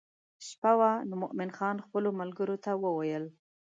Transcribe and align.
شپه 0.47 0.71
وه 0.79 0.91
نو 1.09 1.13
مومن 1.21 1.49
خان 1.57 1.75
خپلو 1.85 2.09
ملګرو 2.19 2.55
ته 2.63 2.71
وویل. 2.83 3.25